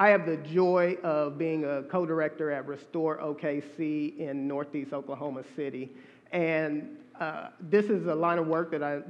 [0.00, 5.42] I have the joy of being a co director at Restore OKC in Northeast Oklahoma
[5.56, 5.90] City.
[6.30, 9.00] And uh, this is a line of work that I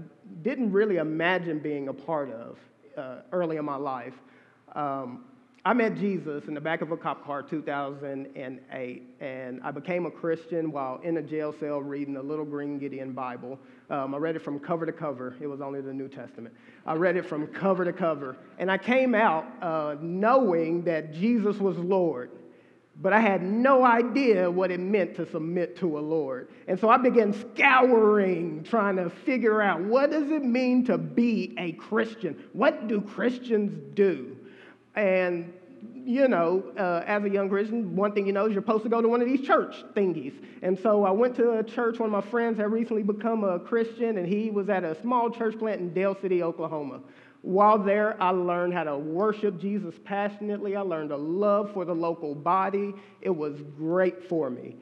[0.43, 2.59] didn't really imagine being a part of
[2.97, 4.15] uh, early in my life.
[4.75, 5.25] Um,
[5.63, 10.11] I met Jesus in the back of a cop car 2008, and I became a
[10.11, 13.59] Christian while in a jail cell reading the Little Green Gideon Bible.
[13.91, 15.35] Um, I read it from cover to cover.
[15.41, 16.55] It was only the New Testament.
[16.85, 18.37] I read it from cover to cover.
[18.59, 22.31] And I came out uh, knowing that Jesus was Lord,
[23.01, 26.49] but I had no idea what it meant to submit to a Lord.
[26.67, 31.55] And so I began scouring, trying to figure out what does it mean to be
[31.57, 32.45] a Christian?
[32.53, 34.37] What do Christians do?
[34.97, 35.55] And,
[36.09, 38.89] you know, uh, as a young Christian, one thing you know is you're supposed to
[38.89, 40.33] go to one of these church thingies.
[40.63, 41.99] And so I went to a church.
[41.99, 45.31] One of my friends had recently become a Christian, and he was at a small
[45.31, 47.01] church plant in Del City, Oklahoma.
[47.43, 50.77] While there, I learned how to worship Jesus passionately.
[50.77, 52.95] I learned a love for the local body.
[53.21, 54.77] It was great for me.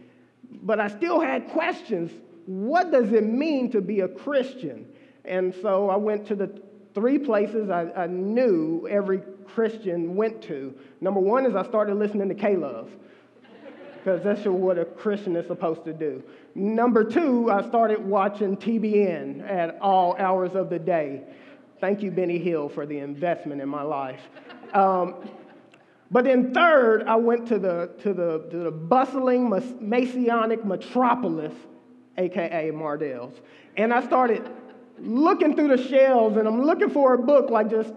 [0.62, 2.12] But I still had questions.
[2.46, 4.86] What does it mean to be a Christian?
[5.24, 6.62] And so I went to the
[6.94, 10.74] three places I, I knew every Christian went to.
[11.00, 12.90] Number one is I started listening to K Love,
[13.96, 16.22] because that's what a Christian is supposed to do.
[16.54, 21.22] Number two, I started watching TBN at all hours of the day.
[21.80, 24.20] Thank you, Benny Hinn, for the investment in my life.
[24.72, 25.16] Um,
[26.10, 31.52] but then third, I went to the, to the, to the bustling Masonic metropolis,
[32.16, 33.34] AKA Mardel's.
[33.76, 34.48] And I started
[34.98, 37.92] looking through the shelves and I'm looking for a book like just,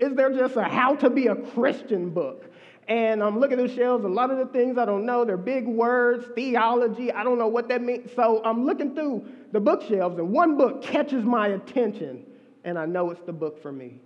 [0.00, 2.46] is there just a how to be a Christian book?
[2.88, 5.36] And I'm looking at the shelves, a lot of the things I don't know, they're
[5.36, 8.10] big words, theology, I don't know what that means.
[8.16, 12.24] So I'm looking through the bookshelves and one book catches my attention
[12.64, 14.00] and I know it's the book for me.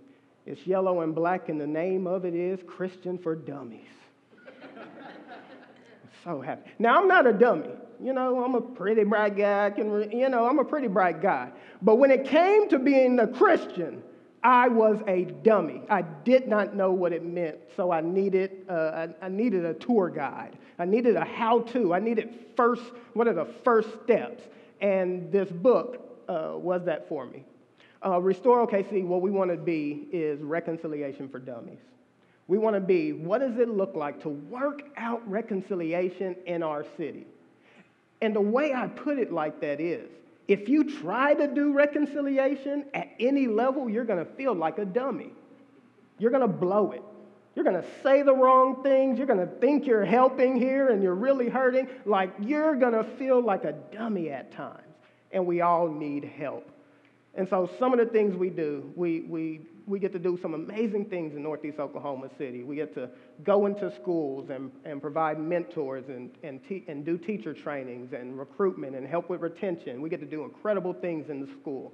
[0.45, 3.87] It's yellow and black and the name of it is Christian for Dummies.
[6.23, 6.69] so happy.
[6.77, 7.69] Now, I'm not a dummy.
[7.99, 9.65] You know, I'm a pretty bright guy.
[9.65, 11.49] I can, you know, I'm a pretty bright guy.
[11.81, 14.03] But when it came to being a Christian,
[14.45, 15.81] I was a dummy.
[15.89, 19.73] I did not know what it meant, so I needed, uh, I, I, needed a
[19.73, 20.59] tour guide.
[20.77, 21.95] I needed a how-to.
[21.95, 22.83] I needed first,
[23.15, 24.43] what are the first steps?
[24.81, 27.43] And this book uh, was that for me.
[28.05, 31.79] Uh, Restore OKC, what we want to be is reconciliation for dummies.
[32.47, 36.85] We want to be, what does it look like to work out reconciliation in our
[36.97, 37.25] city?
[38.21, 40.07] And the way I put it like that is
[40.47, 44.85] if you try to do reconciliation at any level, you're going to feel like a
[44.85, 45.31] dummy.
[46.19, 47.01] You're going to blow it.
[47.55, 49.17] You're going to say the wrong things.
[49.17, 51.87] You're going to think you're helping here and you're really hurting.
[52.05, 54.81] Like you're going to feel like a dummy at times.
[55.31, 56.69] And we all need help.
[57.33, 60.53] And so some of the things we do, we, we, we get to do some
[60.53, 62.63] amazing things in Northeast Oklahoma City.
[62.63, 63.09] We get to
[63.43, 68.37] go into schools and, and provide mentors and, and, te- and do teacher trainings and
[68.37, 70.01] recruitment and help with retention.
[70.01, 71.93] We get to do incredible things in the school.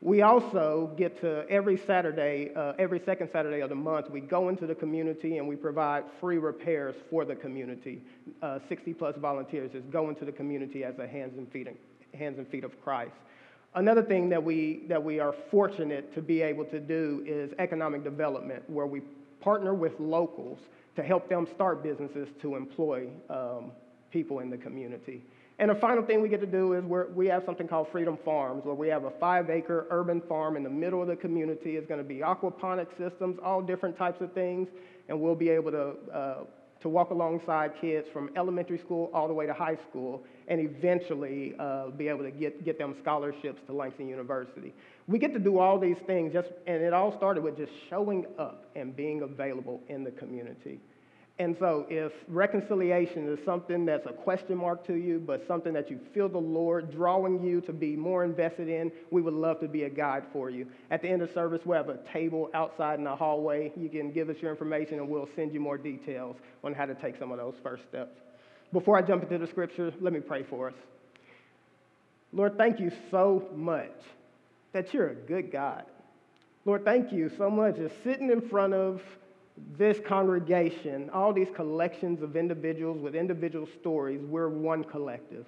[0.00, 4.50] We also get to every Saturday, uh, every second Saturday of the month, we go
[4.50, 8.02] into the community and we provide free repairs for the community.
[8.42, 11.66] Uh, 60 plus volunteers just go into the community as a hands and feet,
[12.12, 13.16] hands and feet of Christ.
[13.76, 18.02] Another thing that we, that we are fortunate to be able to do is economic
[18.02, 19.02] development, where we
[19.40, 20.58] partner with locals
[20.96, 23.70] to help them start businesses to employ um,
[24.10, 25.22] people in the community.
[25.58, 28.64] And the final thing we get to do is we have something called Freedom Farms,
[28.64, 31.76] where we have a five acre urban farm in the middle of the community.
[31.76, 34.68] It's going to be aquaponic systems, all different types of things,
[35.10, 36.36] and we'll be able to uh,
[36.86, 41.52] to walk alongside kids from elementary school all the way to high school and eventually
[41.58, 44.72] uh, be able to get, get them scholarships to Langston University.
[45.08, 48.24] We get to do all these things, just, and it all started with just showing
[48.38, 50.78] up and being available in the community.
[51.38, 55.90] And so, if reconciliation is something that's a question mark to you, but something that
[55.90, 59.68] you feel the Lord drawing you to be more invested in, we would love to
[59.68, 60.66] be a guide for you.
[60.90, 63.70] At the end of service, we have a table outside in the hallway.
[63.76, 66.94] You can give us your information, and we'll send you more details on how to
[66.94, 68.16] take some of those first steps.
[68.72, 70.74] Before I jump into the scripture, let me pray for us.
[72.32, 73.92] Lord, thank you so much
[74.72, 75.84] that you're a good God.
[76.64, 79.02] Lord, thank you so much just sitting in front of
[79.78, 85.46] this congregation, all these collections of individuals with individual stories, we're one collective.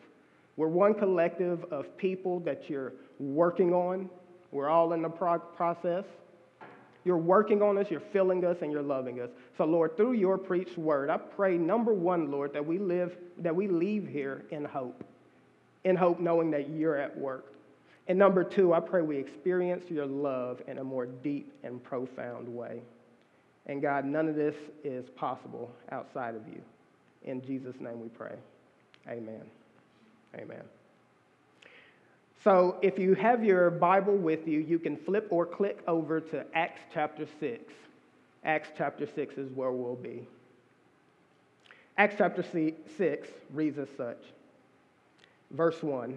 [0.57, 4.09] We're one collective of people that you're working on.
[4.51, 6.05] We're all in the pro- process.
[7.05, 9.31] You're working on us, you're filling us, and you're loving us.
[9.57, 13.55] So, Lord, through your preached word, I pray, number one, Lord, that we live, that
[13.55, 15.05] we leave here in hope.
[15.85, 17.55] In hope, knowing that you're at work.
[18.09, 22.49] And number two, I pray we experience your love in a more deep and profound
[22.49, 22.83] way.
[23.69, 26.61] And God, none of this is possible outside of you.
[27.25, 28.35] In Jesus' name we pray.
[29.09, 29.43] Amen.
[30.35, 30.63] Amen.
[32.43, 36.47] So if you have your Bible with you, you can flip or click over to
[36.55, 37.73] Acts chapter 6.
[38.45, 40.27] Acts chapter 6 is where we'll be.
[41.99, 42.45] Acts chapter
[42.97, 44.23] 6 reads as such.
[45.51, 46.17] Verse 1.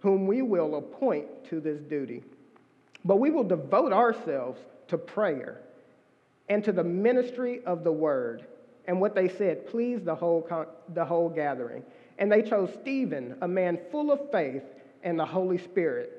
[0.00, 2.22] whom we will appoint to this duty.
[3.04, 5.60] But we will devote ourselves to prayer
[6.48, 8.46] and to the ministry of the word.
[8.86, 11.82] And what they said pleased the whole, con- the whole gathering.
[12.18, 14.62] And they chose Stephen, a man full of faith
[15.02, 16.12] and the Holy Spirit,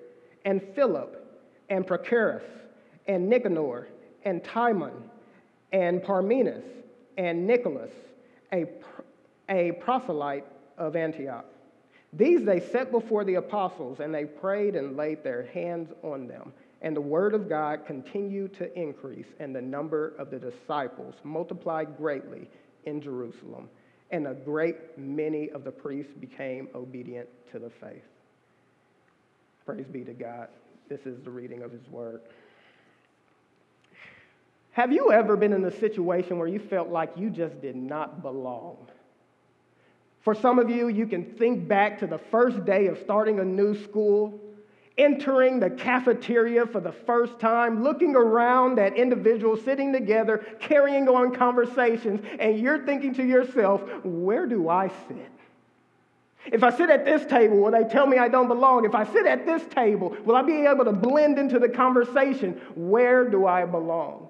[0.46, 1.26] and Philip,
[1.70, 2.44] and Prochorus,
[3.08, 3.88] and Nicanor,
[4.24, 4.94] and Timon,
[5.74, 6.64] and Parmenas,
[7.18, 7.92] and Nicholas,
[8.54, 8.66] a,
[9.50, 10.46] a proselyte
[10.78, 11.46] of Antioch.
[12.14, 16.54] These they set before the apostles, and they prayed and laid their hands on them.
[16.82, 21.98] And the word of God continued to increase, and the number of the disciples multiplied
[21.98, 22.48] greatly
[22.86, 23.70] in Jerusalem
[24.12, 28.04] and a great many of the priests became obedient to the faith.
[29.66, 30.48] Praise be to God.
[30.88, 32.22] This is the reading of his word.
[34.72, 38.22] Have you ever been in a situation where you felt like you just did not
[38.22, 38.78] belong?
[40.22, 43.46] For some of you, you can think back to the first day of starting a
[43.46, 44.40] new school
[45.00, 51.34] entering the cafeteria for the first time, looking around at individuals sitting together, carrying on
[51.34, 55.32] conversations, and you're thinking to yourself, where do I sit?
[56.46, 58.86] If I sit at this table, will they tell me I don't belong?
[58.86, 62.62] If I sit at this table, will I be able to blend into the conversation?
[62.76, 64.28] Where do I belong?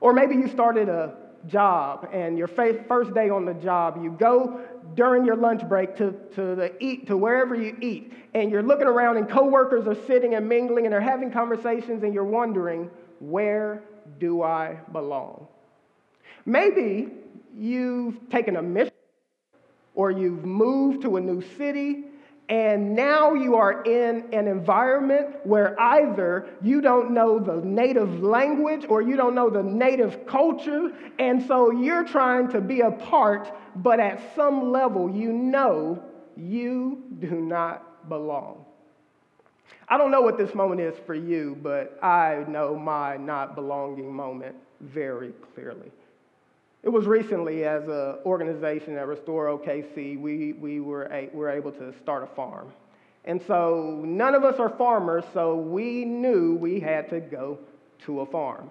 [0.00, 1.16] Or maybe you started a
[1.48, 4.60] job and your first day on the job, you go
[4.94, 8.86] during your lunch break to, to the eat to wherever you eat, and you're looking
[8.86, 12.90] around and coworkers are sitting and mingling and they're having conversations, and you're wondering,
[13.20, 13.82] where
[14.18, 15.46] do I belong?
[16.44, 17.08] Maybe
[17.54, 18.92] you've taken a mission
[19.94, 22.04] or you've moved to a new city
[22.52, 28.84] and now you are in an environment where either you don't know the native language
[28.86, 30.92] or you don't know the native culture.
[31.18, 36.02] And so you're trying to be a part, but at some level you know
[36.36, 38.64] you do not belong.
[39.88, 44.12] I don't know what this moment is for you, but I know my not belonging
[44.12, 45.90] moment very clearly.
[46.82, 51.70] It was recently as an organization at Restore OKC, we, we were, a, were able
[51.72, 52.72] to start a farm.
[53.24, 57.58] And so none of us are farmers, so we knew we had to go
[58.06, 58.68] to a farm.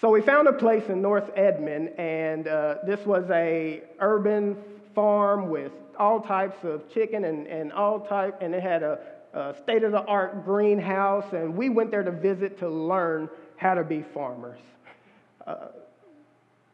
[0.00, 4.56] So we found a place in North Edmond, and uh, this was a urban
[4.94, 8.98] farm with all types of chicken and, and all type, and it had a,
[9.34, 14.60] a state-of-the-art greenhouse, and we went there to visit to learn how to be farmers.
[15.46, 15.66] Uh,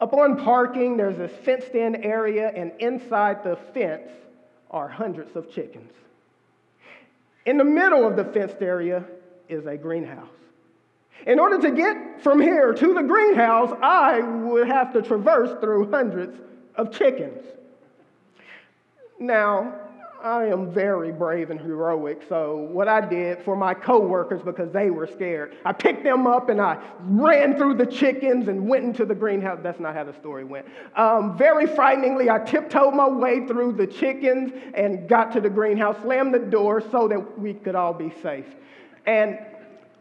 [0.00, 4.10] Upon parking, there's this fenced in area, and inside the fence
[4.70, 5.90] are hundreds of chickens.
[7.46, 9.04] In the middle of the fenced area
[9.48, 10.28] is a greenhouse.
[11.26, 15.90] In order to get from here to the greenhouse, I would have to traverse through
[15.90, 16.38] hundreds
[16.76, 17.42] of chickens.
[19.18, 19.74] Now,
[20.22, 22.22] I am very brave and heroic.
[22.28, 26.48] So what I did for my coworkers because they were scared, I picked them up
[26.48, 29.60] and I ran through the chickens and went into the greenhouse.
[29.62, 30.66] That's not how the story went.
[30.96, 35.96] Um, very frighteningly, I tiptoed my way through the chickens and got to the greenhouse,
[36.02, 38.46] slammed the door so that we could all be safe.
[39.06, 39.38] And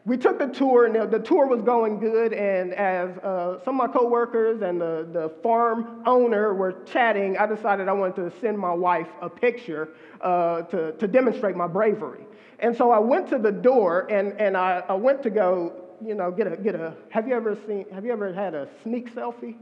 [0.06, 2.32] we took the tour, and the, tour was going good.
[2.32, 7.48] And as uh, some of my coworkers and the, the farm owner were chatting, I
[7.48, 9.90] decided I wanted to send my wife a picture
[10.22, 12.24] uh, to, to demonstrate my bravery.
[12.60, 15.74] And so I went to the door, and, and I, I went to go,
[16.06, 16.94] you know, get a, get a.
[17.10, 17.86] Have you ever seen?
[17.92, 19.56] Have you ever had a sneak selfie?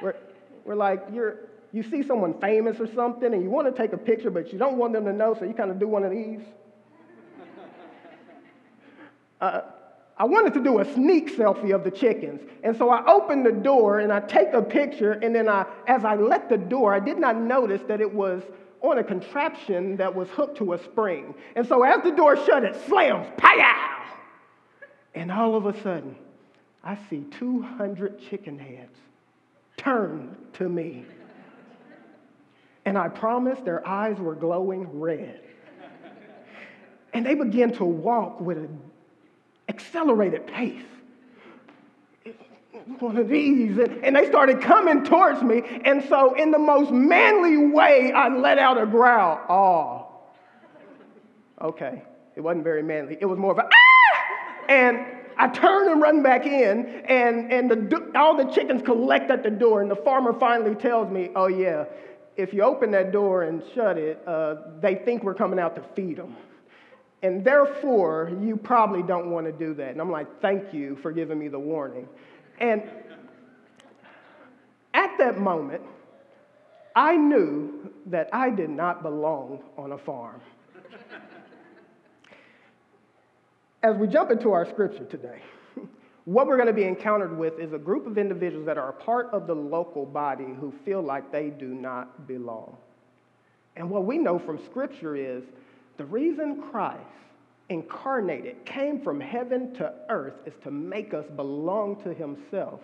[0.00, 0.16] Where,
[0.64, 1.36] where like you're,
[1.72, 4.58] you see someone famous or something, and you want to take a picture, but you
[4.58, 6.40] don't want them to know, so you kind of do one of these
[9.42, 9.62] uh,
[10.16, 12.40] I wanted to do a sneak selfie of the chickens.
[12.62, 15.12] And so I opened the door and I take a picture.
[15.12, 18.42] And then I, as I let the door, I did not notice that it was
[18.82, 21.34] on a contraption that was hooked to a spring.
[21.56, 24.04] And so as the door shut, it slams, pow!
[25.14, 26.14] And all of a sudden,
[26.84, 28.96] I see 200 chicken heads
[29.76, 31.04] turn to me.
[32.84, 35.40] And I promise their eyes were glowing red.
[37.12, 38.80] And they began to walk with an
[39.72, 40.82] accelerated pace.
[42.98, 45.62] One of these, and, and they started coming towards me.
[45.84, 49.40] And so, in the most manly way, I let out a growl.
[49.48, 52.02] Oh, okay.
[52.34, 53.16] It wasn't very manly.
[53.20, 54.64] It was more of a ah!
[54.68, 59.42] And I turn and run back in, and, and the, all the chickens collect at
[59.42, 59.80] the door.
[59.80, 61.84] And the farmer finally tells me, Oh, yeah,
[62.36, 65.82] if you open that door and shut it, uh, they think we're coming out to
[65.94, 66.36] feed them.
[67.22, 69.90] And therefore, you probably don't want to do that.
[69.90, 72.08] And I'm like, Thank you for giving me the warning.
[72.58, 72.82] And
[74.94, 75.82] at that moment,
[76.94, 80.40] I knew that I did not belong on a farm.
[83.82, 85.40] As we jump into our scripture today,
[86.24, 88.92] what we're going to be encountered with is a group of individuals that are a
[88.92, 92.76] part of the local body who feel like they do not belong.
[93.74, 95.42] And what we know from scripture is
[95.96, 97.00] the reason Christ
[97.68, 102.80] incarnated came from heaven to earth is to make us belong to himself,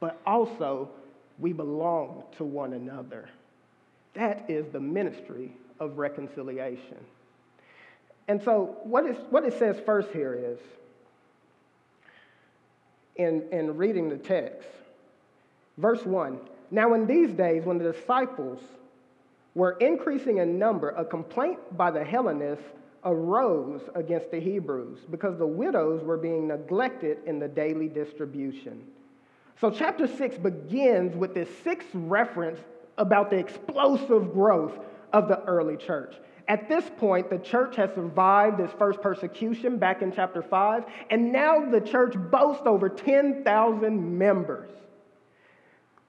[0.00, 0.90] but also
[1.38, 3.28] we belong to one another.
[4.14, 6.98] That is the ministry of reconciliation.
[8.28, 10.58] And so, what, is, what it says first here is
[13.16, 14.68] in, in reading the text,
[15.78, 16.38] verse 1
[16.70, 18.60] Now, in these days, when the disciples
[19.56, 22.66] were increasing in number, a complaint by the Hellenists
[23.04, 28.84] arose against the Hebrews because the widows were being neglected in the daily distribution.
[29.58, 32.60] So, chapter 6 begins with this sixth reference
[32.98, 34.78] about the explosive growth
[35.14, 36.16] of the early church.
[36.48, 41.32] At this point, the church has survived its first persecution back in chapter 5, and
[41.32, 44.68] now the church boasts over 10,000 members.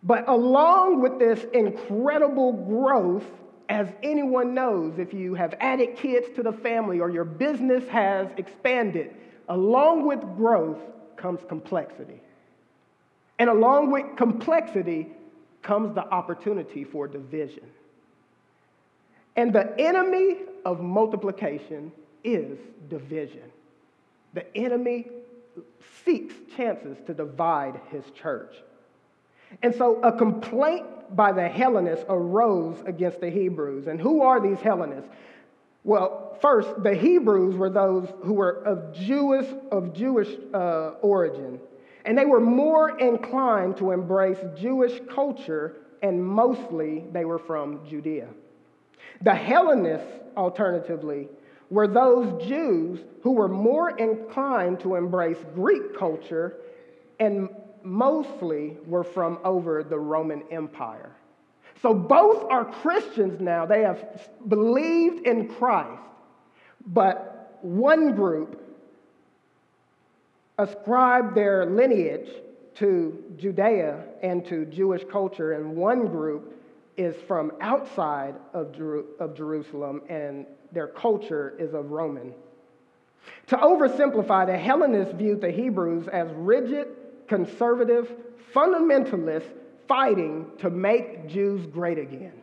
[0.03, 3.25] But along with this incredible growth,
[3.69, 8.29] as anyone knows, if you have added kids to the family or your business has
[8.37, 9.13] expanded,
[9.49, 10.79] along with growth
[11.17, 12.21] comes complexity.
[13.39, 15.07] And along with complexity
[15.61, 17.65] comes the opportunity for division.
[19.35, 21.91] And the enemy of multiplication
[22.23, 22.57] is
[22.89, 23.51] division.
[24.33, 25.07] The enemy
[26.03, 28.55] seeks chances to divide his church.
[29.63, 30.85] And so a complaint
[31.15, 33.87] by the Hellenists arose against the Hebrews.
[33.87, 35.09] And who are these Hellenists?
[35.83, 41.59] Well, first, the Hebrews were those who were of Jewish, of Jewish uh, origin.
[42.05, 48.27] And they were more inclined to embrace Jewish culture, and mostly they were from Judea.
[49.21, 51.29] The Hellenists, alternatively,
[51.69, 56.57] were those Jews who were more inclined to embrace Greek culture
[57.19, 57.49] and
[57.87, 61.15] mostly were from over the Roman Empire.
[61.81, 63.65] So both are Christians now.
[63.65, 66.01] They have believed in Christ,
[66.85, 68.63] but one group
[70.57, 72.29] ascribed their lineage
[72.75, 76.53] to Judea and to Jewish culture, and one group
[76.95, 78.75] is from outside of,
[79.19, 82.33] of Jerusalem and their culture is of Roman.
[83.47, 86.87] To oversimplify, the Hellenists viewed the Hebrews as rigid,
[87.27, 88.11] conservative,
[88.53, 89.51] fundamentalists
[89.87, 92.33] fighting to make Jews great again.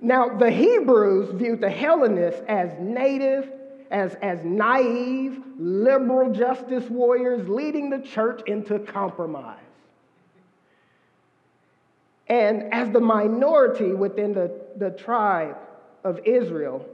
[0.00, 3.50] Now, the Hebrews viewed the Hellenists as native,
[3.90, 9.58] as, as naive, liberal justice warriors leading the church into compromise.
[12.26, 15.56] And as the minority within the, the tribe
[16.02, 16.86] of Israel,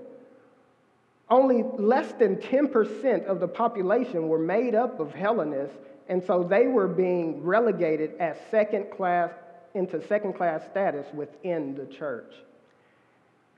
[1.31, 5.77] only less than 10% of the population were made up of Hellenists,
[6.09, 9.31] and so they were being relegated as second class
[9.75, 12.35] into second class status within the church.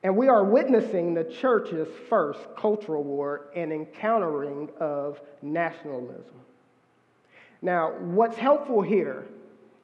[0.02, 6.34] And we are witnessing the church's first cultural war and encountering of nationalism.
[7.62, 9.24] Now, what's helpful here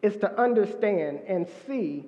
[0.02, 2.04] is to understand and see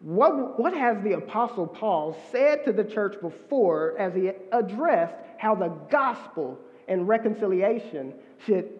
[0.00, 5.54] what, what has the Apostle Paul said to the church before as he addressed how
[5.54, 8.14] the gospel and reconciliation
[8.46, 8.70] should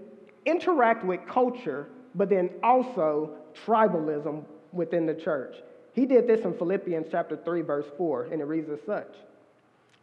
[0.47, 3.37] interact with culture, but then also
[3.67, 5.57] tribalism within the church.
[5.93, 9.15] He did this in Philippians chapter 3, verse 4, and it reads as such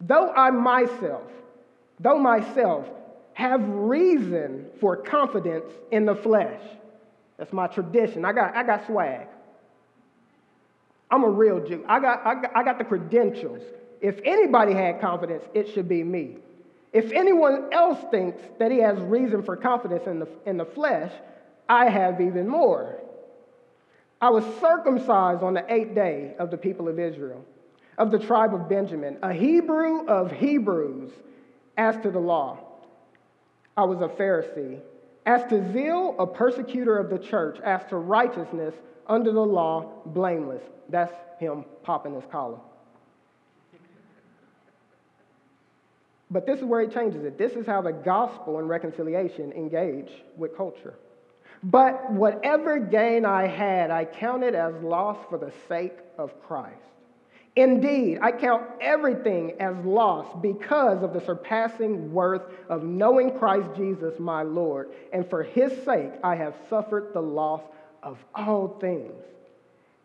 [0.01, 1.31] Though I myself,
[1.99, 2.85] though myself
[3.33, 6.61] have reason for confidence in the flesh,
[7.37, 8.23] that's my tradition.
[8.23, 9.27] I got, I got swag.
[11.09, 11.83] I'm a real Jew.
[11.87, 13.63] I got, I, got, I got the credentials.
[14.01, 16.37] If anybody had confidence, it should be me.
[16.93, 21.11] If anyone else thinks that he has reason for confidence in the, in the flesh,
[21.69, 22.99] I have even more.
[24.21, 27.45] I was circumcised on the eighth day of the people of Israel,
[27.97, 31.11] of the tribe of Benjamin, a Hebrew of Hebrews,
[31.77, 32.57] as to the law.
[33.75, 34.79] I was a Pharisee.
[35.25, 37.59] As to zeal, a persecutor of the church.
[37.59, 38.73] As to righteousness,
[39.07, 40.63] under the law, blameless.
[40.89, 42.59] That's him popping his collar.
[46.29, 47.37] But this is where he changes it.
[47.37, 50.95] This is how the gospel and reconciliation engage with culture.
[51.63, 56.75] But whatever gain I had, I counted as loss for the sake of Christ.
[57.55, 64.19] Indeed, I count everything as loss because of the surpassing worth of knowing Christ Jesus
[64.19, 67.63] my Lord, and for his sake I have suffered the loss
[68.07, 69.21] of all things,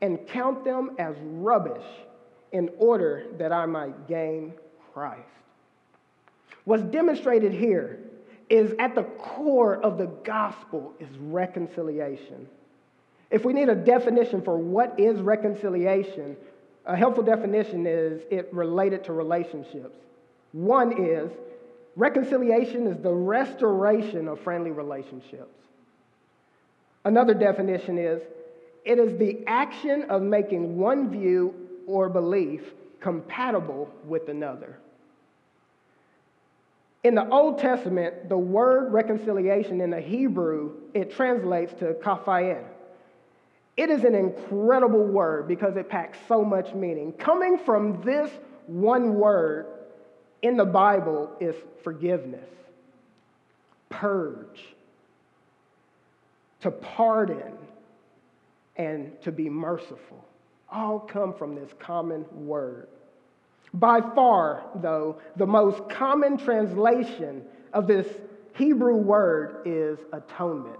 [0.01, 1.87] and count them as rubbish
[2.51, 4.55] in order that I might gain
[4.93, 5.23] Christ.
[6.65, 8.01] What's demonstrated here
[8.51, 12.49] is at the core of the gospel is reconciliation.
[13.31, 16.37] If we need a definition for what is reconciliation,
[16.85, 19.97] a helpful definition is it related to relationships.
[20.51, 21.31] One is
[21.95, 25.55] reconciliation is the restoration of friendly relationships.
[27.05, 28.23] Another definition is
[28.85, 31.55] it is the action of making one view
[31.87, 32.63] or belief
[33.01, 34.79] compatible with another.
[37.05, 42.65] In the Old Testament, the word reconciliation in the Hebrew, it translates to kaphaen.
[43.77, 47.13] It is an incredible word because it packs so much meaning.
[47.13, 48.31] Coming from this
[48.67, 49.67] one word
[50.43, 52.49] in the Bible is forgiveness,
[53.89, 54.63] purge,
[56.63, 57.53] to pardon,
[58.77, 60.25] and to be merciful.
[60.71, 62.89] All come from this common word.
[63.75, 67.43] By far, though, the most common translation
[67.73, 68.07] of this
[68.55, 70.79] Hebrew word is atonement.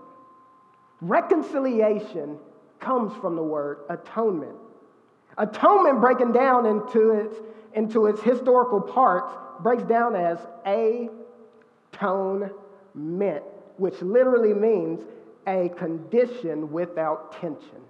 [1.01, 2.39] Reconciliation
[2.81, 4.57] comes from the word atonement.
[5.39, 7.37] Atonement, breaking down into its,
[7.75, 11.09] into its historical parts, breaks down as a
[11.93, 12.51] tone
[12.95, 13.43] meant,
[13.79, 15.01] which literally means
[15.47, 17.81] a condition without tension.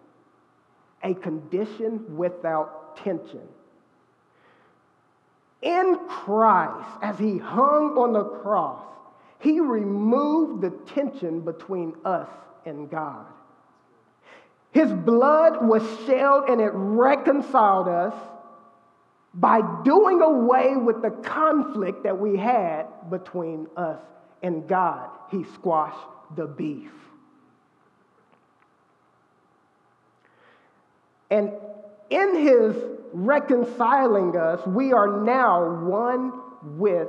[1.02, 3.48] A condition without tension
[5.62, 8.82] in Christ, as he hung on the cross,
[9.38, 12.28] he removed the tension between us
[12.66, 13.26] and God.
[14.72, 18.14] His blood was shed and it reconciled us
[19.34, 24.00] by doing away with the conflict that we had between us
[24.42, 25.10] and God.
[25.30, 26.92] He squashed the beef.
[31.32, 31.50] And
[32.10, 32.76] in his
[33.14, 36.42] reconciling us, we are now one
[36.78, 37.08] with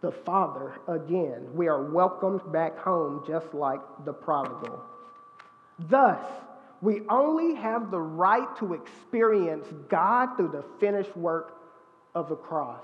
[0.00, 1.48] the Father again.
[1.52, 4.80] We are welcomed back home just like the prodigal.
[5.78, 6.24] Thus,
[6.80, 11.58] we only have the right to experience God through the finished work
[12.14, 12.80] of the cross.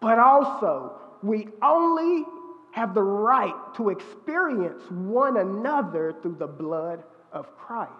[0.00, 2.24] But also, we only
[2.72, 7.92] have the right to experience one another through the blood of Christ.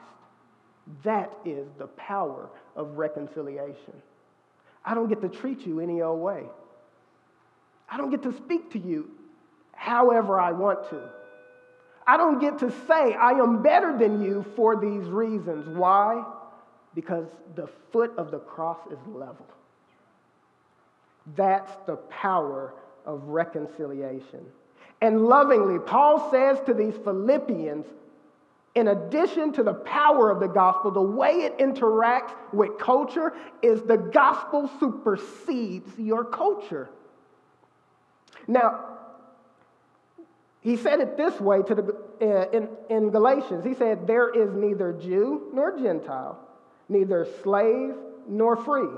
[1.04, 3.94] That is the power of reconciliation.
[4.84, 6.44] I don't get to treat you any old way.
[7.90, 9.10] I don't get to speak to you
[9.72, 11.08] however I want to.
[12.06, 15.68] I don't get to say I am better than you for these reasons.
[15.76, 16.24] Why?
[16.94, 19.46] Because the foot of the cross is level.
[21.36, 22.72] That's the power
[23.04, 24.46] of reconciliation.
[25.00, 27.86] And lovingly, Paul says to these Philippians,
[28.78, 33.82] in addition to the power of the gospel, the way it interacts with culture is
[33.82, 36.88] the gospel supersedes your culture.
[38.46, 38.84] Now,
[40.60, 43.64] he said it this way to the, uh, in, in Galatians.
[43.64, 46.38] He said, There is neither Jew nor Gentile,
[46.88, 47.94] neither slave
[48.28, 48.90] nor free,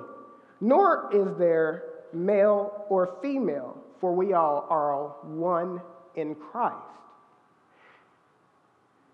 [0.60, 5.80] nor is there male or female, for we all are one
[6.16, 6.76] in Christ.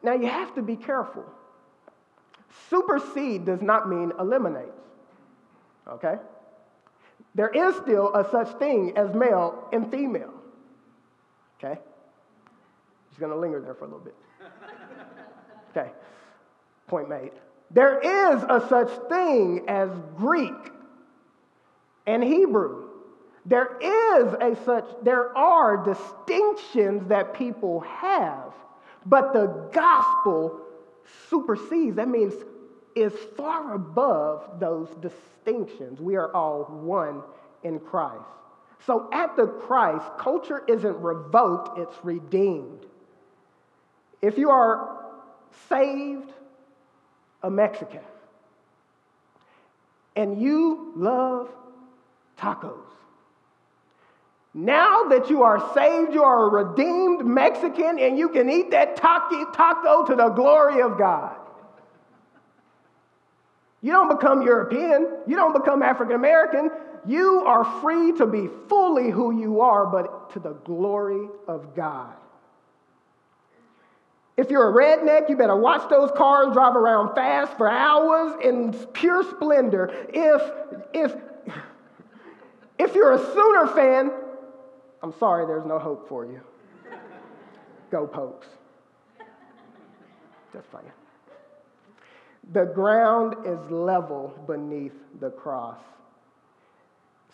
[0.07, 1.25] Now you have to be careful.
[2.71, 4.73] Supersede does not mean eliminate.
[5.89, 6.15] Okay?
[7.35, 10.33] There is still a such thing as male and female.
[11.59, 11.81] Okay?
[13.09, 14.15] Just gonna linger there for a little bit.
[15.77, 15.91] Okay.
[16.87, 17.33] Point made.
[17.71, 20.55] There is a such thing as Greek
[22.07, 22.89] and Hebrew.
[23.45, 28.55] There is a such, there are distinctions that people have
[29.07, 30.61] but the gospel
[31.31, 32.35] supersedes, that means
[32.95, 36.01] is far above those distinctions.
[36.01, 37.23] We are all one
[37.63, 38.25] in Christ.
[38.87, 42.87] So at the Christ, culture isn't revoked, it's redeemed.
[44.23, 45.05] If you are
[45.69, 46.33] saved,
[47.43, 48.01] a Mexican,
[50.17, 51.51] and you love
[52.39, 52.87] tacos,
[54.57, 58.97] now that you are saved, you are a redeemed Mexican, and you can eat that
[58.97, 61.37] taco to the glory of God.
[63.83, 66.71] You don't become European, you don't become African American.
[67.07, 72.15] You are free to be fully who you are, but to the glory of God.
[74.39, 78.73] If you're a redneck, you better watch those cars drive around fast for hours in
[78.95, 79.95] pure splendor.
[80.09, 80.43] If,
[80.95, 81.15] if,
[82.79, 84.11] if you're a Sooner fan,
[85.07, 86.41] I'm sorry, there's no hope for you.
[87.93, 88.49] Go Pokes.
[90.53, 90.83] Just fine.
[92.53, 95.79] The ground is level beneath the cross.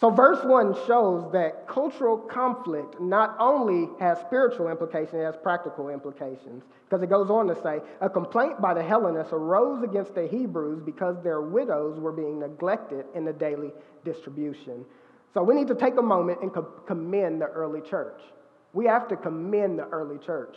[0.01, 5.89] So, verse 1 shows that cultural conflict not only has spiritual implications, it has practical
[5.89, 6.65] implications.
[6.85, 10.83] Because it goes on to say, a complaint by the Hellenists arose against the Hebrews
[10.85, 13.71] because their widows were being neglected in the daily
[14.05, 14.85] distribution.
[15.35, 16.51] So, we need to take a moment and
[16.87, 18.21] commend the early church.
[18.73, 20.57] We have to commend the early church.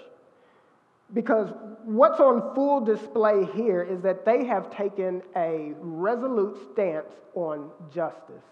[1.13, 1.49] Because
[1.83, 8.43] what's on full display here is that they have taken a resolute stance on justice.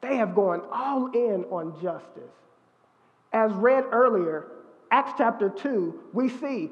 [0.00, 2.32] They have gone all in on justice.
[3.32, 4.46] As read earlier,
[4.90, 6.70] Acts chapter 2, we see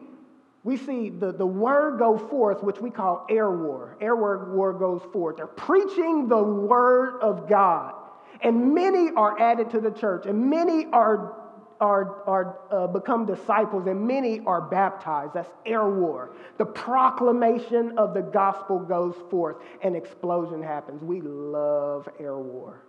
[0.63, 3.97] we see the, the word go forth, which we call air war.
[3.99, 5.39] Air war, war goes forth.
[5.39, 7.95] They're preaching the word of God.
[8.43, 11.41] And many are added to the church, and many are
[11.81, 15.33] are, are uh, become disciples and many are baptized.
[15.33, 16.33] That's air war.
[16.59, 21.03] The proclamation of the gospel goes forth and explosion happens.
[21.03, 22.83] We love air war,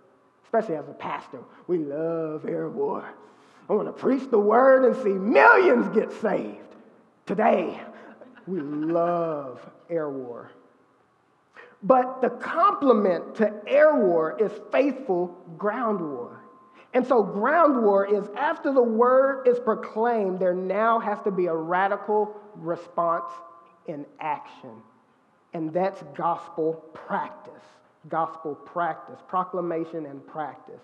[0.44, 1.40] especially as a pastor.
[1.66, 3.08] We love air war.
[3.68, 6.58] I want to preach the word and see millions get saved.
[7.24, 7.80] Today,
[8.46, 10.50] we love air war.
[11.82, 16.42] But the complement to air war is faithful ground war.
[16.94, 21.46] And so, ground war is after the word is proclaimed, there now has to be
[21.46, 23.30] a radical response
[23.86, 24.82] in action.
[25.54, 27.52] And that's gospel practice.
[28.08, 30.80] Gospel practice, proclamation and practice.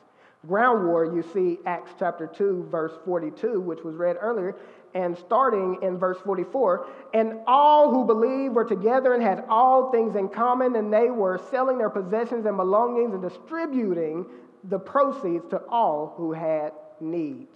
[0.47, 4.55] Ground war, you see Acts chapter 2, verse 42, which was read earlier,
[4.95, 6.87] and starting in verse 44.
[7.13, 11.41] And all who believed were together and had all things in common, and they were
[11.51, 14.27] selling their possessions and belongings and distributing
[14.65, 17.51] the proceeds to all who had needs.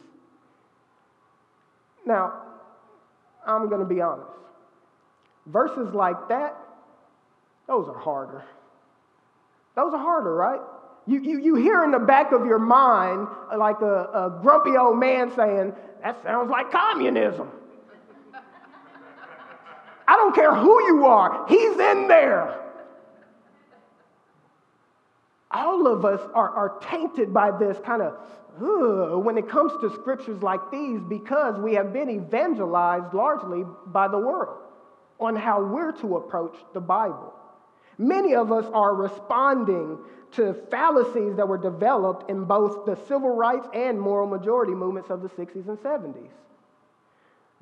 [2.04, 2.32] Now,
[3.46, 4.28] I'm going to be honest.
[5.46, 6.56] Verses like that,
[7.68, 8.44] those are harder.
[9.76, 10.60] Those are harder, right?
[11.06, 14.98] You, you, you hear in the back of your mind like a, a grumpy old
[14.98, 17.50] man saying, That sounds like communism.
[20.06, 22.62] I don't care who you are, he's in there
[25.52, 28.14] all of us are, are tainted by this kind of
[29.24, 34.18] when it comes to scriptures like these because we have been evangelized largely by the
[34.18, 34.58] world
[35.18, 37.32] on how we're to approach the Bible.
[38.02, 39.96] Many of us are responding
[40.32, 45.22] to fallacies that were developed in both the civil rights and moral majority movements of
[45.22, 46.32] the 60s and 70s.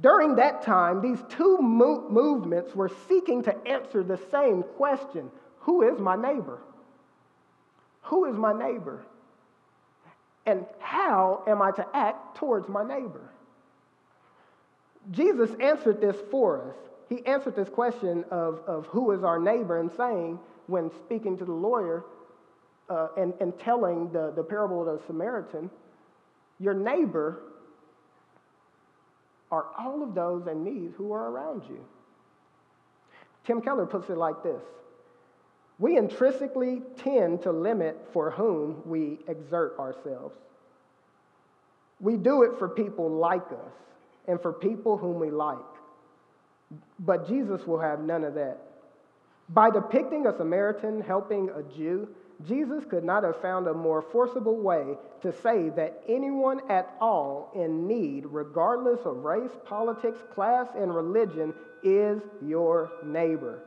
[0.00, 5.82] During that time, these two mo- movements were seeking to answer the same question Who
[5.82, 6.62] is my neighbor?
[8.04, 9.04] Who is my neighbor?
[10.46, 13.28] And how am I to act towards my neighbor?
[15.10, 16.89] Jesus answered this for us.
[17.10, 21.44] He answered this question of, of who is our neighbor and saying, when speaking to
[21.44, 22.04] the lawyer
[22.88, 25.68] uh, and, and telling the, the parable of the Samaritan,
[26.60, 27.42] your neighbor
[29.50, 31.84] are all of those in need who are around you.
[33.44, 34.62] Tim Keller puts it like this
[35.80, 40.36] we intrinsically tend to limit for whom we exert ourselves.
[41.98, 43.72] We do it for people like us
[44.28, 45.56] and for people whom we like.
[46.98, 48.58] But Jesus will have none of that.
[49.48, 52.08] By depicting a Samaritan helping a Jew,
[52.46, 57.50] Jesus could not have found a more forcible way to say that anyone at all
[57.54, 61.52] in need, regardless of race, politics, class, and religion,
[61.82, 63.62] is your neighbor.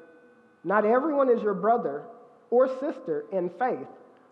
[0.63, 2.04] Not everyone is your brother
[2.50, 3.88] or sister in faith,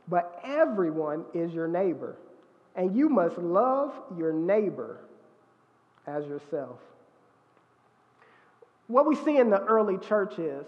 [0.08, 2.16] but everyone is your neighbor.
[2.76, 5.02] And you must love your neighbor
[6.08, 6.80] as yourself.
[8.88, 10.66] What we see in the early church is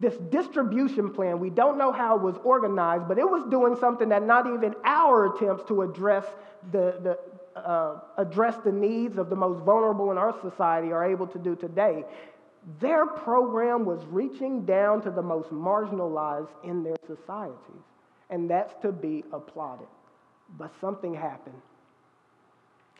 [0.00, 1.38] this distribution plan.
[1.38, 4.74] We don't know how it was organized, but it was doing something that not even
[4.84, 6.24] our attempts to address
[6.72, 11.26] the, the, uh, address the needs of the most vulnerable in our society are able
[11.28, 12.04] to do today.
[12.80, 17.84] Their program was reaching down to the most marginalized in their societies,
[18.30, 19.86] and that's to be applauded.
[20.58, 21.60] But something happened.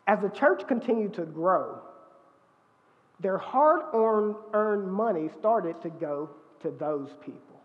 [0.07, 1.79] As the church continued to grow,
[3.25, 3.81] their hard
[4.53, 6.29] earned money started to go
[6.61, 7.59] to those people.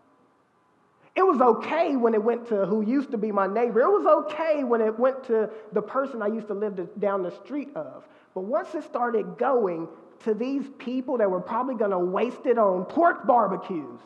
[1.14, 3.82] It was okay when it went to who used to be my neighbor.
[3.82, 7.30] It was okay when it went to the person I used to live down the
[7.44, 8.08] street of.
[8.34, 9.86] But once it started going
[10.20, 14.00] to these people that were probably going to waste it on pork barbecues,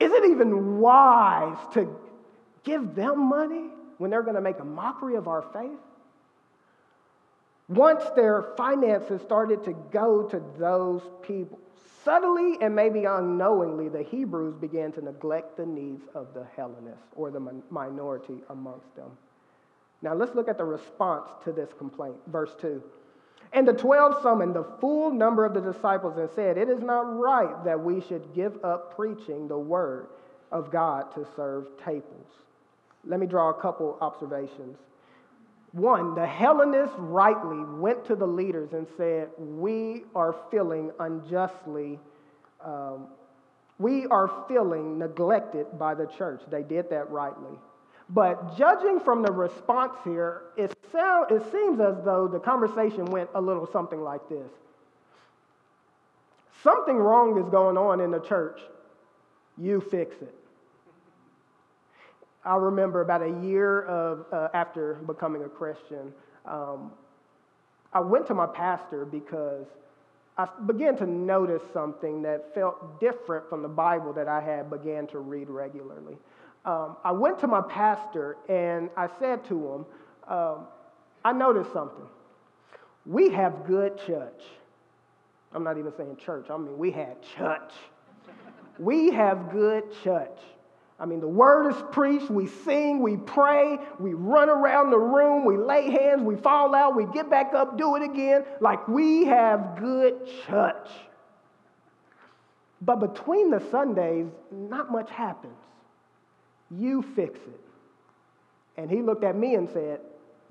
[0.00, 1.96] is it even wise to
[2.64, 5.78] give them money when they're going to make a mockery of our faith?
[7.68, 11.58] Once their finances started to go to those people,
[12.04, 17.30] subtly and maybe unknowingly, the Hebrews began to neglect the needs of the Hellenists or
[17.30, 19.10] the minority amongst them.
[20.02, 22.16] Now let's look at the response to this complaint.
[22.26, 22.82] Verse 2.
[23.54, 27.18] And the twelve summoned the full number of the disciples and said, It is not
[27.18, 30.08] right that we should give up preaching the word
[30.50, 32.26] of God to serve tables.
[33.04, 34.76] Let me draw a couple observations.
[35.74, 41.98] One, the Hellenists rightly went to the leaders and said, We are feeling unjustly,
[42.64, 43.08] um,
[43.80, 46.42] we are feeling neglected by the church.
[46.48, 47.58] They did that rightly.
[48.08, 53.30] But judging from the response here, it, sound, it seems as though the conversation went
[53.34, 54.50] a little something like this
[56.62, 58.60] Something wrong is going on in the church.
[59.58, 60.34] You fix it.
[62.44, 66.12] I remember about a year of, uh, after becoming a Christian,
[66.44, 66.92] um,
[67.92, 69.66] I went to my pastor because
[70.36, 75.06] I began to notice something that felt different from the Bible that I had began
[75.08, 76.18] to read regularly.
[76.64, 79.86] Um, I went to my pastor and I said to him,
[80.28, 80.66] um,
[81.24, 82.06] I noticed something.
[83.06, 84.42] We have good church.
[85.52, 87.72] I'm not even saying church, I mean, we had church.
[88.78, 90.38] we have good church.
[90.98, 95.44] I mean, the word is preached, we sing, we pray, we run around the room,
[95.44, 99.24] we lay hands, we fall out, we get back up, do it again, like we
[99.24, 100.88] have good church.
[102.80, 105.56] But between the Sundays, not much happens.
[106.70, 107.60] You fix it.
[108.76, 110.00] And he looked at me and said,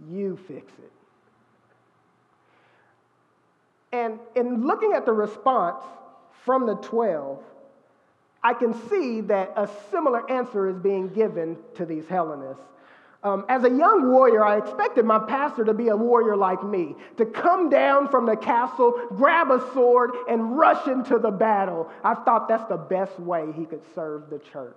[0.10, 0.92] You fix it.
[3.92, 5.84] And in looking at the response
[6.44, 7.40] from the 12,
[8.44, 12.64] I can see that a similar answer is being given to these Hellenists.
[13.24, 16.96] Um, as a young warrior, I expected my pastor to be a warrior like me,
[17.16, 21.90] to come down from the castle, grab a sword, and rush into the battle.
[22.04, 24.76] I thought that's the best way he could serve the church.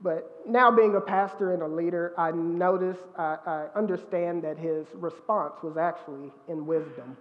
[0.00, 4.86] But now, being a pastor and a leader, I notice, I, I understand that his
[4.94, 7.16] response was actually in wisdom.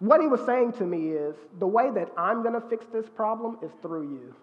[0.00, 3.08] What he was saying to me is the way that I'm going to fix this
[3.08, 4.34] problem is through you.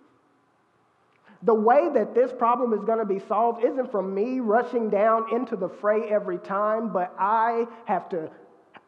[1.43, 5.33] The way that this problem is going to be solved isn't from me rushing down
[5.33, 8.29] into the fray every time, but I have to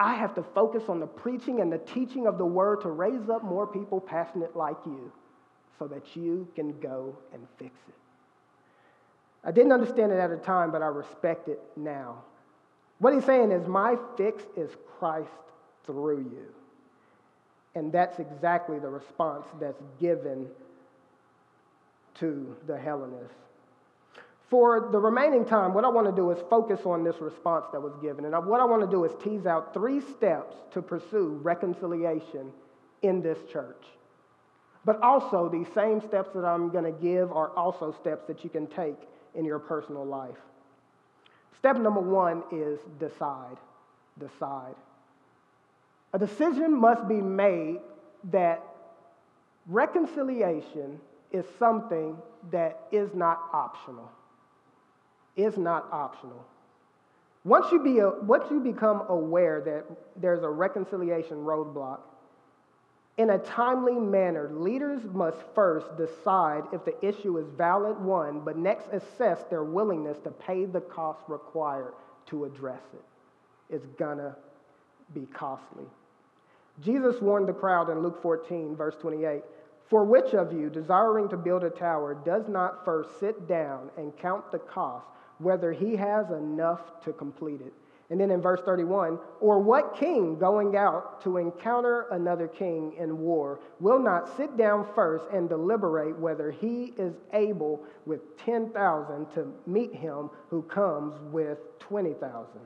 [0.02, 3.30] I have to focus on the preaching and the teaching of the word to raise
[3.30, 5.12] up more people passionate like you
[5.78, 7.96] so that you can go and fix it.
[9.44, 12.24] I didn't understand it at the time, but I respect it now.
[13.00, 15.30] What he's saying is, my fix is Christ
[15.86, 16.48] through you.
[17.76, 20.48] And that's exactly the response that's given
[22.20, 23.34] to the Hellenists.
[24.50, 27.80] For the remaining time, what I want to do is focus on this response that
[27.80, 28.26] was given.
[28.26, 32.52] And what I want to do is tease out three steps to pursue reconciliation
[33.04, 33.86] in this church.
[34.86, 38.50] But also, these same steps that I'm going to give are also steps that you
[38.50, 38.98] can take
[39.36, 40.38] in your personal life.
[41.60, 43.58] Step number one is decide.
[44.18, 44.76] Decide.
[46.14, 47.80] A decision must be made
[48.32, 48.64] that
[49.68, 51.00] reconciliation
[51.32, 52.18] is something
[52.52, 54.10] that is not optional.
[55.36, 56.46] Is not optional.
[57.46, 59.86] Once you, be a, once you become aware that
[60.20, 62.00] there's a reconciliation roadblock,
[63.18, 68.58] in a timely manner, leaders must first decide if the issue is valid, one, but
[68.58, 71.94] next assess their willingness to pay the cost required
[72.28, 73.76] to address it.
[73.76, 74.36] It's gonna
[75.14, 75.86] be costly.
[76.82, 79.42] Jesus warned the crowd in Luke 14, verse 28
[79.90, 84.18] For which of you, desiring to build a tower, does not first sit down and
[84.18, 85.08] count the cost,
[85.40, 87.74] whether he has enough to complete it?
[88.10, 93.20] And then in verse 31, or what king going out to encounter another king in
[93.20, 99.54] war will not sit down first and deliberate whether he is able with 10,000 to
[99.68, 102.60] meet him who comes with 20,000?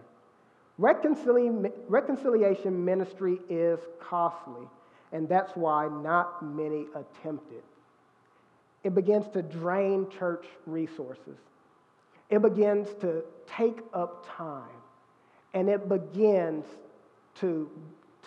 [0.77, 4.67] Reconciliation ministry is costly,
[5.11, 7.63] and that's why not many attempt it.
[8.83, 11.37] It begins to drain church resources,
[12.29, 14.69] it begins to take up time
[15.53, 16.65] and it begins
[17.39, 17.69] to,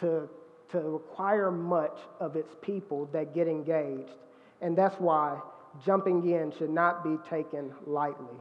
[0.01, 0.29] to,
[0.71, 4.13] to require much of its people that get engaged.
[4.61, 5.41] And that's why
[5.85, 8.37] jumping in should not be taken lightly.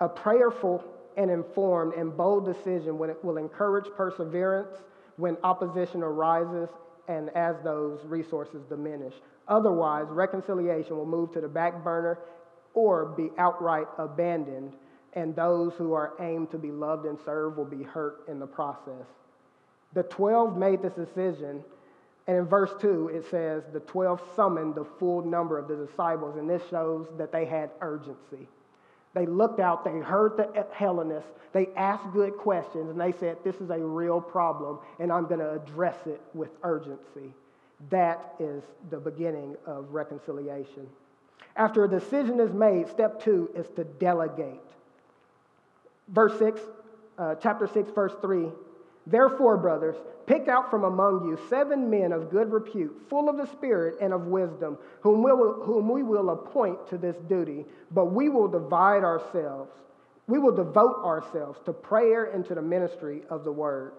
[0.00, 0.84] A prayerful
[1.18, 4.78] and informed and bold decision will encourage perseverance
[5.16, 6.68] when opposition arises
[7.08, 9.14] and as those resources diminish.
[9.48, 12.18] Otherwise, reconciliation will move to the back burner
[12.72, 14.72] or be outright abandoned
[15.14, 18.46] and those who are aimed to be loved and served will be hurt in the
[18.46, 19.06] process.
[19.94, 21.64] The 12 made this decision,
[22.26, 26.36] and in verse 2, it says, The 12 summoned the full number of the disciples,
[26.36, 28.48] and this shows that they had urgency.
[29.18, 33.56] They looked out, they heard the Hellenists, they asked good questions, and they said, This
[33.56, 37.34] is a real problem, and I'm going to address it with urgency.
[37.90, 40.86] That is the beginning of reconciliation.
[41.56, 44.60] After a decision is made, step two is to delegate.
[46.06, 46.60] Verse 6,
[47.18, 48.46] uh, chapter 6, verse 3.
[49.10, 53.46] Therefore, brothers, pick out from among you seven men of good repute, full of the
[53.46, 58.28] Spirit and of wisdom, whom, will, whom we will appoint to this duty, but we
[58.28, 59.72] will divide ourselves.
[60.26, 63.92] We will devote ourselves to prayer and to the ministry of the word.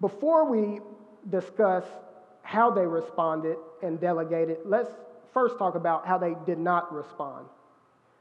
[0.00, 0.80] Before we
[1.28, 1.84] discuss
[2.42, 4.90] how they responded and delegated, let's
[5.34, 7.44] first talk about how they did not respond.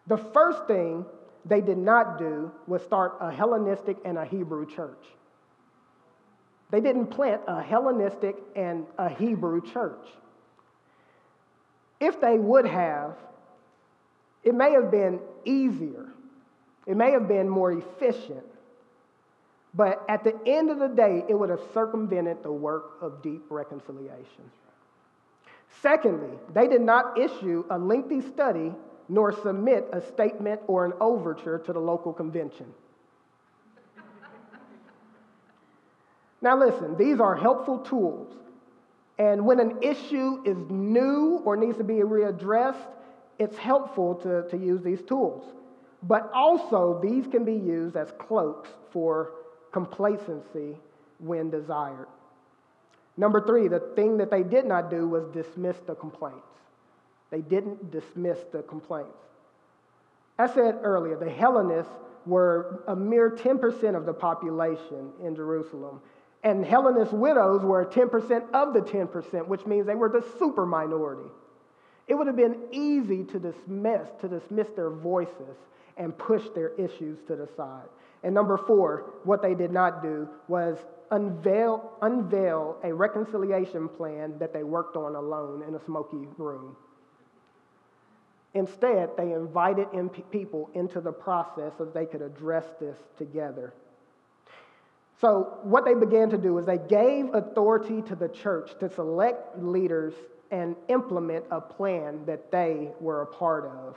[0.08, 1.06] The first thing
[1.48, 5.06] they did not do was start a Hellenistic and a Hebrew church.
[6.70, 10.06] They didn't plant a Hellenistic and a Hebrew church.
[12.00, 13.16] If they would have,
[14.44, 16.06] it may have been easier,
[16.86, 18.46] it may have been more efficient,
[19.74, 23.44] but at the end of the day, it would have circumvented the work of deep
[23.50, 24.52] reconciliation.
[25.82, 28.74] Secondly, they did not issue a lengthy study
[29.10, 32.66] nor submit a statement or an overture to the local convention.
[36.42, 38.34] now, listen, these are helpful tools.
[39.20, 42.86] And when an issue is new or needs to be readdressed,
[43.40, 45.44] it's helpful to, to use these tools.
[46.04, 49.32] But also, these can be used as cloaks for
[49.72, 50.78] complacency
[51.20, 52.08] when desired.
[53.18, 56.46] Number three, the thing that they did not do was dismiss the complaints.
[57.30, 59.18] They didn't dismiss the complaints.
[60.40, 61.92] I said earlier, the Hellenists
[62.26, 66.02] were a mere 10% of the population in Jerusalem.
[66.44, 71.30] And Hellenist widows were 10% of the 10%, which means they were the super minority.
[72.08, 75.58] It would have been easy to dismiss, to dismiss their voices
[75.98, 77.88] and push their issues to the side.
[78.24, 80.78] And number four, what they did not do was
[81.12, 86.76] unveil, unveil a reconciliation plan that they worked on alone in a smoky room.
[88.58, 93.72] Instead, they invited in people into the process so they could address this together.
[95.22, 99.60] So, what they began to do is they gave authority to the church to select
[99.60, 100.16] leaders
[100.50, 103.96] and implement a plan that they were a part of.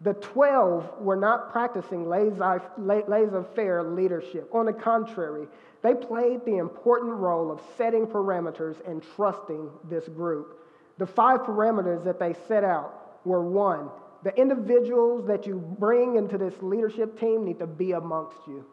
[0.00, 4.48] The 12 were not practicing laissez faire leadership.
[4.54, 5.46] On the contrary,
[5.82, 10.58] they played the important role of setting parameters and trusting this group.
[10.96, 13.88] The five parameters that they set out were one.
[14.24, 18.64] The individuals that you bring into this leadership team need to be amongst you.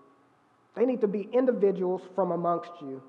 [0.76, 3.02] They need to be individuals from amongst you.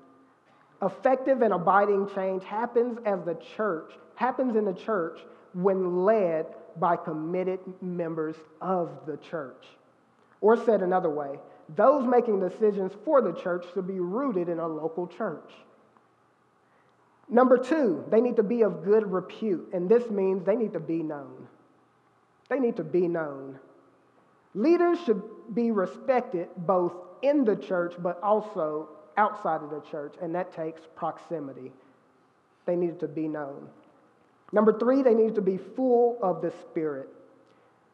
[0.81, 5.19] Effective and abiding change happens as the church, happens in the church
[5.53, 9.65] when led by committed members of the church.
[10.39, 11.37] Or said another way,
[11.75, 15.51] those making decisions for the church should be rooted in a local church.
[17.31, 20.81] Number two, they need to be of good repute, and this means they need to
[20.81, 21.47] be known.
[22.49, 23.57] They need to be known.
[24.53, 26.91] Leaders should be respected both
[27.21, 31.71] in the church but also outside of the church, and that takes proximity.
[32.65, 33.69] They need to be known.
[34.51, 37.07] Number three, they need to be full of the Spirit.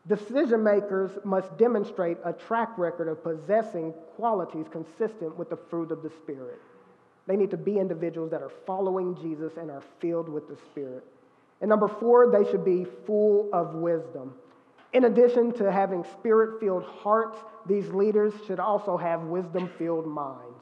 [0.07, 6.01] Decision makers must demonstrate a track record of possessing qualities consistent with the fruit of
[6.01, 6.59] the Spirit.
[7.27, 11.03] They need to be individuals that are following Jesus and are filled with the Spirit.
[11.61, 14.33] And number four, they should be full of wisdom.
[14.93, 20.61] In addition to having spirit filled hearts, these leaders should also have wisdom filled minds.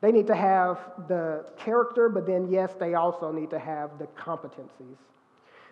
[0.00, 4.06] They need to have the character, but then, yes, they also need to have the
[4.18, 4.98] competencies.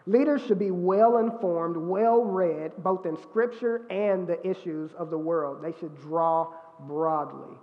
[0.06, 5.18] Leaders should be well informed, well read, both in Scripture and the issues of the
[5.18, 5.62] world.
[5.62, 7.56] They should draw broadly.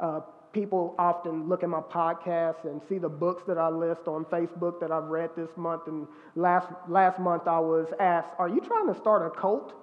[0.00, 0.20] Uh,
[0.54, 4.80] people often look at my podcast and see the books that I list on Facebook
[4.80, 5.82] that I've read this month.
[5.88, 9.74] And last, last month I was asked, Are you trying to start a cult?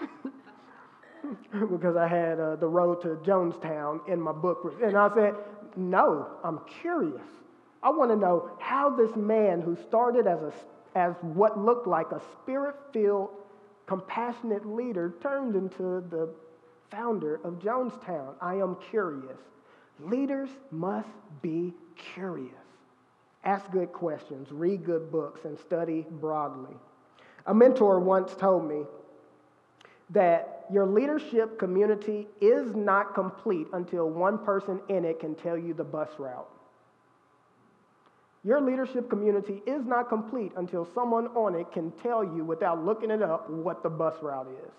[1.70, 4.74] because I had uh, The Road to Jonestown in my book.
[4.82, 5.34] And I said,
[5.76, 7.22] No, I'm curious.
[7.82, 10.52] I want to know how this man who started as, a,
[10.98, 13.30] as what looked like a spirit filled,
[13.86, 16.34] compassionate leader turned into the
[16.90, 18.34] founder of Jonestown.
[18.40, 19.38] I am curious.
[20.00, 21.08] Leaders must
[21.42, 22.50] be curious.
[23.44, 26.74] Ask good questions, read good books, and study broadly.
[27.46, 28.84] A mentor once told me
[30.10, 35.74] that your leadership community is not complete until one person in it can tell you
[35.74, 36.48] the bus route.
[38.44, 43.10] Your leadership community is not complete until someone on it can tell you without looking
[43.10, 44.72] it up what the bus route is.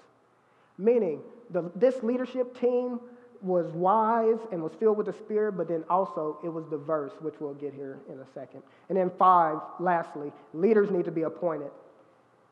[0.78, 3.00] Meaning, the, this leadership team
[3.46, 7.36] was wise and was filled with the Spirit, but then also it was diverse, which
[7.40, 8.64] we'll get here in a second.
[8.90, 11.70] And then, five, lastly, leaders need to be appointed.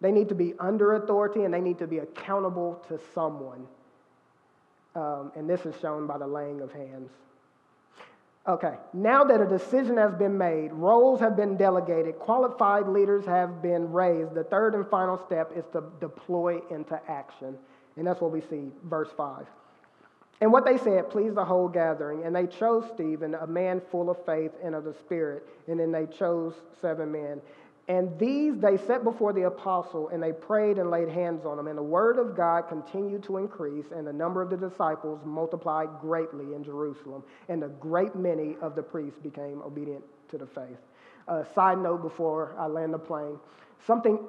[0.02, 3.66] They need to be under authority and they need to be accountable to someone.
[4.96, 7.10] Um, and this is shown by the laying of hands.
[8.46, 13.62] Okay, now that a decision has been made, roles have been delegated, qualified leaders have
[13.62, 17.58] been raised, the third and final step is to deploy into action.
[17.96, 19.46] And that's what we see, verse 5.
[20.44, 24.10] And what they said pleased the whole gathering, and they chose Stephen, a man full
[24.10, 27.40] of faith and of the Spirit, and then they chose seven men.
[27.88, 31.68] And these they set before the apostle, and they prayed and laid hands on them.
[31.68, 35.88] And the word of God continued to increase, and the number of the disciples multiplied
[36.02, 37.24] greatly in Jerusalem.
[37.48, 40.80] And a great many of the priests became obedient to the faith.
[41.26, 43.40] Uh, side note before I land the plane
[43.88, 44.20] something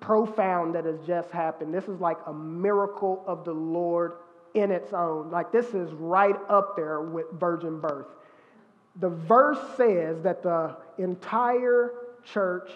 [0.00, 1.72] profound that has just happened.
[1.72, 4.14] This is like a miracle of the Lord
[4.54, 5.30] in its own.
[5.30, 8.06] Like this is right up there with virgin birth.
[8.96, 11.92] The verse says that the entire
[12.24, 12.70] church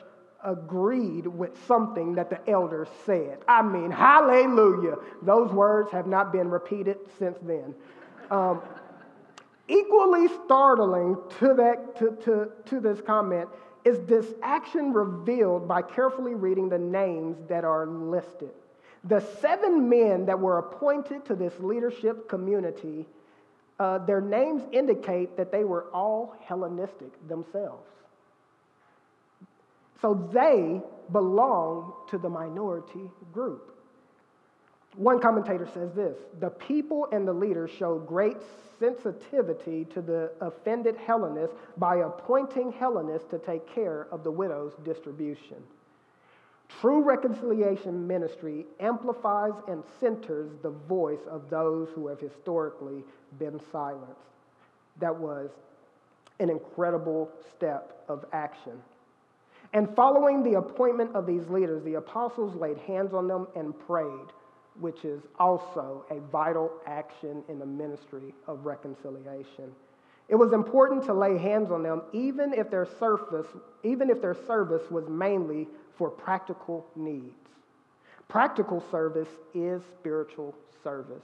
[0.44, 3.38] agreed with something that the elders said.
[3.48, 4.96] I mean, hallelujah.
[5.22, 7.74] Those words have not been repeated since then.
[8.30, 8.62] Um,
[9.68, 13.48] equally startling to, that, to, to, to this comment
[13.84, 18.50] is this action revealed by carefully reading the names that are listed.
[19.08, 23.06] The seven men that were appointed to this leadership community,
[23.78, 27.88] uh, their names indicate that they were all Hellenistic themselves.
[30.02, 30.80] So they
[31.12, 33.72] belong to the minority group.
[34.96, 38.36] One commentator says this the people and the leaders showed great
[38.78, 45.62] sensitivity to the offended Hellenists by appointing Hellenists to take care of the widow's distribution.
[46.68, 53.04] True reconciliation ministry amplifies and centers the voice of those who have historically
[53.38, 54.20] been silenced.
[55.00, 55.50] That was
[56.38, 58.82] an incredible step of action.
[59.72, 64.28] And following the appointment of these leaders, the apostles laid hands on them and prayed,
[64.80, 69.72] which is also a vital action in the ministry of reconciliation.
[70.28, 73.46] It was important to lay hands on them even if their surface,
[73.82, 77.34] even if their service was mainly for practical needs.
[78.28, 81.22] Practical service is spiritual service.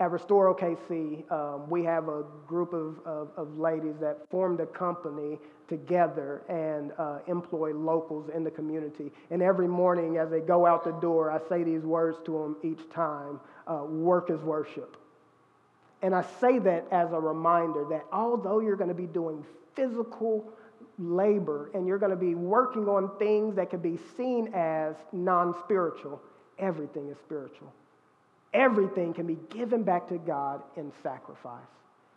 [0.00, 4.66] At Restore OKC, um, we have a group of, of, of, ladies that formed a
[4.66, 5.38] company
[5.68, 9.12] together and uh, employ locals in the community.
[9.30, 12.56] And every morning as they go out the door, I say these words to them
[12.64, 13.38] each time
[13.68, 14.96] uh, work is worship.
[16.02, 19.44] And I say that as a reminder that although you're going to be doing
[19.74, 20.44] physical
[20.98, 25.54] labor and you're going to be working on things that can be seen as non
[25.64, 26.20] spiritual,
[26.58, 27.72] everything is spiritual.
[28.52, 31.60] Everything can be given back to God in sacrifice.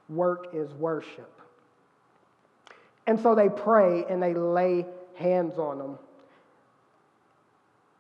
[0.08, 1.32] Work is worship.
[3.08, 5.98] And so they pray and they lay hands on them.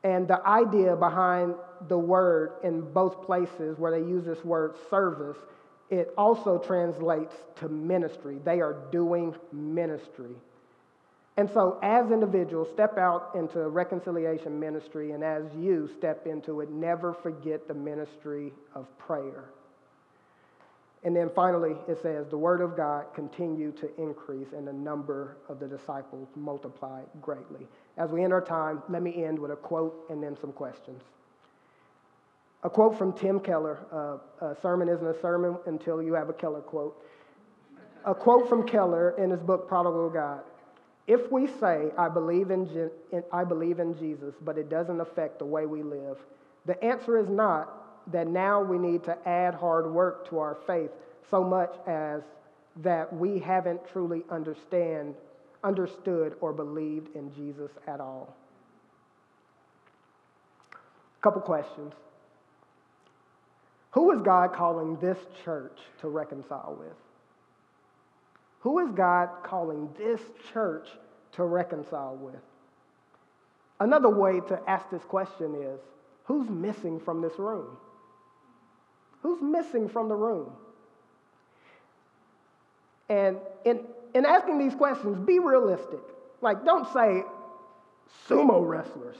[0.03, 1.55] And the idea behind
[1.87, 5.37] the word in both places where they use this word service,
[5.89, 8.37] it also translates to ministry.
[8.43, 10.35] They are doing ministry.
[11.37, 16.71] And so, as individuals, step out into reconciliation ministry, and as you step into it,
[16.71, 19.45] never forget the ministry of prayer.
[21.03, 25.37] And then finally, it says, the word of God continued to increase and the number
[25.47, 27.67] of the disciples multiplied greatly.
[27.97, 31.03] As we end our time, let me end with a quote and then some questions.
[32.63, 36.33] A quote from Tim Keller uh, a sermon isn't a sermon until you have a
[36.33, 37.01] Keller quote.
[38.05, 40.41] A quote from Keller in his book, Prodigal God.
[41.07, 42.91] If we say, I believe in,
[43.31, 46.17] I believe in Jesus, but it doesn't affect the way we live,
[46.65, 50.91] the answer is not that now we need to add hard work to our faith
[51.29, 52.21] so much as
[52.83, 55.15] that we haven't truly understand,
[55.63, 58.35] understood or believed in Jesus at all.
[61.21, 61.93] Couple questions.
[63.91, 66.95] Who is God calling this church to reconcile with?
[68.67, 70.19] Who is God calling this
[70.51, 70.89] church
[71.31, 72.41] to reconcile with?
[73.79, 75.79] Another way to ask this question is
[76.25, 77.77] who's missing from this room?
[79.21, 80.51] Who's missing from the room?
[83.07, 86.01] And in, in asking these questions, be realistic.
[86.41, 87.23] Like, don't say
[88.27, 89.15] sumo wrestlers.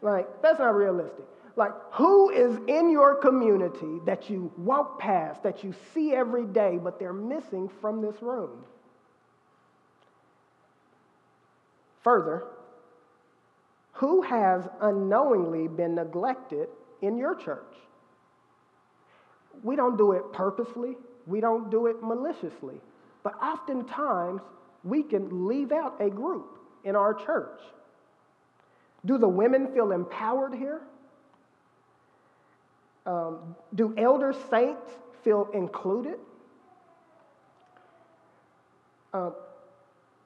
[0.00, 1.24] Like, that's not realistic.
[1.56, 6.78] Like, who is in your community that you walk past, that you see every day,
[6.80, 8.64] but they're missing from this room?
[12.02, 12.44] Further,
[13.92, 16.68] who has unknowingly been neglected
[17.00, 17.74] in your church?
[19.62, 20.96] We don't do it purposely,
[21.26, 22.80] we don't do it maliciously,
[23.22, 24.40] but oftentimes
[24.82, 27.60] we can leave out a group in our church.
[29.04, 30.80] Do the women feel empowered here?
[33.04, 34.90] Um, do elder saints
[35.22, 36.18] feel included?
[39.12, 39.30] Uh,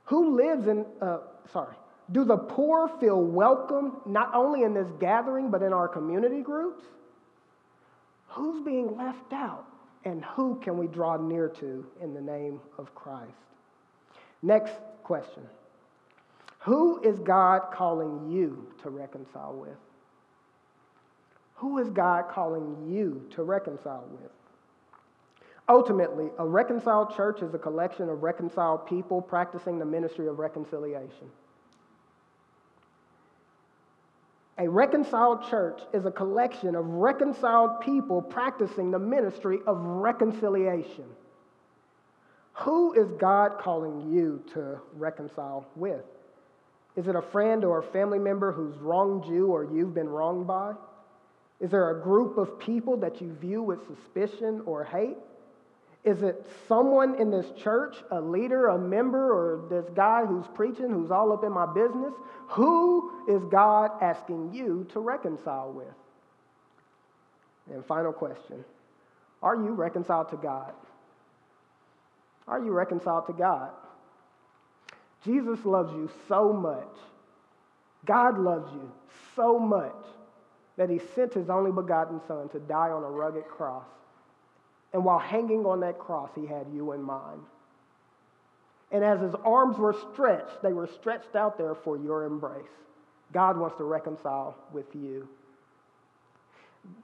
[0.07, 1.19] who lives in, uh,
[1.53, 1.77] sorry,
[2.13, 6.85] do the poor feel welcome not only in this gathering but in our community groups?
[8.29, 9.67] Who's being left out?
[10.05, 13.33] And who can we draw near to in the name of Christ?
[14.43, 15.43] Next question
[16.61, 19.79] Who is God calling you to reconcile with?
[21.57, 24.31] Who is God calling you to reconcile with?
[25.69, 31.29] Ultimately, a reconciled church is a collection of reconciled people practicing the ministry of reconciliation.
[34.59, 41.05] A reconciled church is a collection of reconciled people practicing the ministry of reconciliation.
[42.55, 46.05] Who is God calling you to reconcile with?
[46.97, 50.47] Is it a friend or a family member who's wronged you or you've been wronged
[50.47, 50.73] by?
[51.61, 55.19] Is there a group of people that you view with suspicion or hate?
[56.07, 60.89] Is it someone in this church, a leader, a member, or this guy who's preaching,
[60.89, 62.15] who's all up in my business?
[62.51, 65.93] Who is God asking you to reconcile with?
[67.75, 68.65] And final question
[69.43, 70.73] Are you reconciled to God?
[72.47, 73.71] Are you reconciled to God?
[75.25, 76.97] Jesus loves you so much.
[78.05, 78.93] God loves you
[79.35, 80.05] so much
[80.77, 83.89] that he sent his only begotten Son to die on a rugged cross
[84.97, 87.43] and while hanging on that cross, he had you in mind.
[88.91, 92.65] And as his arms were stretched, they were stretched out there for your embrace.
[93.31, 95.29] God wants to reconcile with you.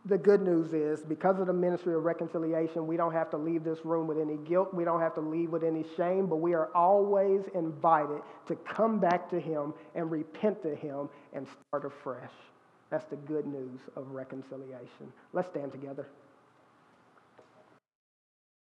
[0.06, 3.62] The good news is, because of the ministry of reconciliation, we don't have to leave
[3.62, 4.72] this room with any guilt.
[4.72, 9.00] We don't have to leave with any shame, but we are always invited to come
[9.00, 12.32] back to Him and repent to Him and start afresh.
[12.88, 15.12] That's the good news of reconciliation.
[15.34, 16.06] Let's stand together.